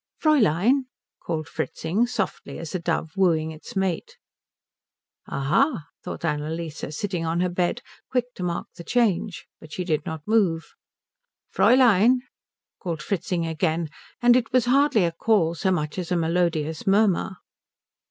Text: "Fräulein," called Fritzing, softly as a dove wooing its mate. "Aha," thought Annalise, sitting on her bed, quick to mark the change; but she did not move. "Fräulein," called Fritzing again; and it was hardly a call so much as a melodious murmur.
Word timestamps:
"Fräulein," 0.19 0.85
called 1.19 1.47
Fritzing, 1.47 2.07
softly 2.07 2.57
as 2.57 2.73
a 2.73 2.79
dove 2.79 3.11
wooing 3.15 3.51
its 3.51 3.75
mate. 3.75 4.17
"Aha," 5.27 5.89
thought 6.03 6.25
Annalise, 6.25 6.79
sitting 6.97 7.23
on 7.23 7.39
her 7.39 7.49
bed, 7.49 7.83
quick 8.09 8.33
to 8.33 8.41
mark 8.41 8.65
the 8.75 8.83
change; 8.83 9.45
but 9.59 9.71
she 9.71 9.83
did 9.83 10.03
not 10.03 10.27
move. 10.27 10.73
"Fräulein," 11.55 12.21
called 12.79 13.03
Fritzing 13.03 13.45
again; 13.45 13.89
and 14.23 14.35
it 14.35 14.51
was 14.51 14.65
hardly 14.65 15.05
a 15.05 15.11
call 15.11 15.53
so 15.53 15.69
much 15.69 15.99
as 15.99 16.11
a 16.11 16.15
melodious 16.17 16.87
murmur. 16.87 17.35